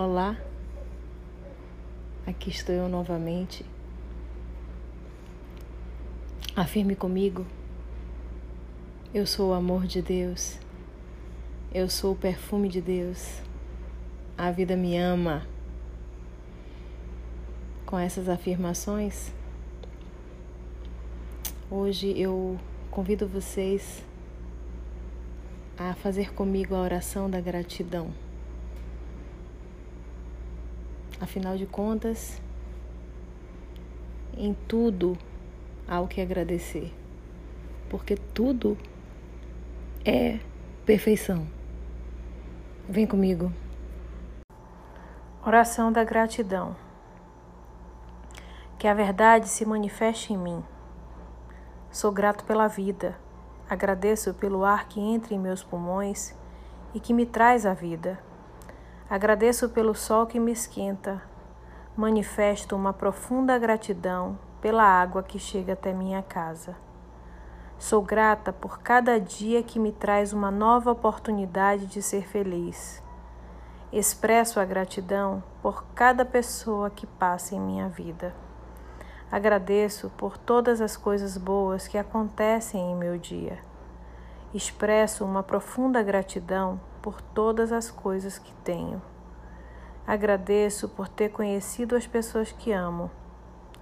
[0.00, 0.38] Olá,
[2.24, 3.66] aqui estou eu novamente.
[6.54, 7.44] Afirme comigo:
[9.12, 10.56] eu sou o amor de Deus,
[11.74, 13.42] eu sou o perfume de Deus,
[14.36, 15.44] a vida me ama.
[17.84, 19.32] Com essas afirmações,
[21.68, 22.56] hoje eu
[22.88, 24.04] convido vocês
[25.76, 28.27] a fazer comigo a oração da gratidão.
[31.20, 32.40] Afinal de contas,
[34.36, 35.18] em tudo
[35.86, 36.94] há o que agradecer,
[37.90, 38.78] porque tudo
[40.04, 40.38] é
[40.86, 41.46] perfeição.
[42.88, 43.52] Vem comigo.
[45.44, 46.76] Oração da gratidão.
[48.78, 50.64] Que a verdade se manifeste em mim.
[51.90, 53.18] Sou grato pela vida.
[53.68, 56.34] Agradeço pelo ar que entra em meus pulmões
[56.94, 58.18] e que me traz a vida.
[59.10, 61.22] Agradeço pelo sol que me esquenta.
[61.96, 66.76] Manifesto uma profunda gratidão pela água que chega até minha casa.
[67.78, 73.02] Sou grata por cada dia que me traz uma nova oportunidade de ser feliz.
[73.90, 78.34] Expresso a gratidão por cada pessoa que passa em minha vida.
[79.32, 83.67] Agradeço por todas as coisas boas que acontecem em meu dia.
[84.54, 89.02] Expresso uma profunda gratidão por todas as coisas que tenho.
[90.06, 93.10] Agradeço por ter conhecido as pessoas que amo.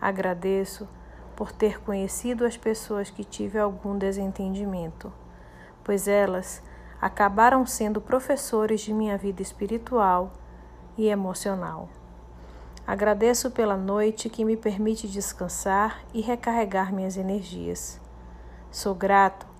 [0.00, 0.88] Agradeço
[1.36, 5.12] por ter conhecido as pessoas que tive algum desentendimento,
[5.84, 6.60] pois elas
[7.00, 10.32] acabaram sendo professores de minha vida espiritual
[10.98, 11.88] e emocional.
[12.84, 18.00] Agradeço pela noite que me permite descansar e recarregar minhas energias.
[18.70, 19.55] Sou grato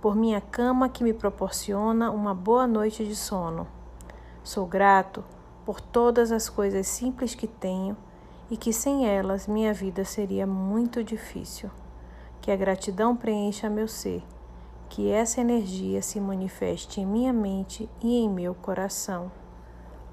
[0.00, 3.66] por minha cama que me proporciona uma boa noite de sono.
[4.42, 5.22] Sou grato
[5.64, 7.96] por todas as coisas simples que tenho
[8.50, 11.70] e que sem elas minha vida seria muito difícil.
[12.40, 14.24] Que a gratidão preencha meu ser,
[14.88, 19.30] que essa energia se manifeste em minha mente e em meu coração.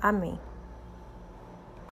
[0.02, 0.38] Amém.